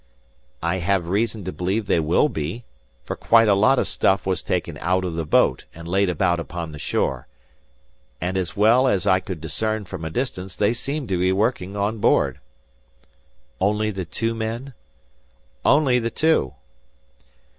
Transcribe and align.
"I 0.63 0.77
have 0.79 1.09
reason 1.09 1.43
to 1.43 1.51
believe 1.51 1.85
they 1.85 1.99
will 1.99 2.27
be, 2.27 2.63
for 3.03 3.15
quite 3.15 3.47
a 3.47 3.53
lot 3.53 3.77
of 3.77 3.87
stuff 3.87 4.25
was 4.25 4.41
taken 4.41 4.79
out 4.79 5.05
of 5.05 5.13
the 5.13 5.27
boat, 5.27 5.65
and 5.75 5.87
laid 5.87 6.09
about 6.09 6.39
upon 6.39 6.71
the 6.71 6.79
shore; 6.79 7.27
and 8.19 8.35
as 8.35 8.57
well 8.57 8.87
as 8.87 9.05
I 9.05 9.19
could 9.19 9.39
discern 9.39 9.85
from 9.85 10.03
a 10.03 10.09
distance 10.09 10.55
they 10.55 10.73
seemed 10.73 11.07
to 11.09 11.19
be 11.19 11.31
working 11.31 11.75
on 11.77 11.99
board." 11.99 12.39
"Only 13.59 13.91
the 13.91 14.05
two 14.05 14.33
men?" 14.33 14.73
"Only 15.63 15.99
the 15.99 16.09
two." 16.09 16.55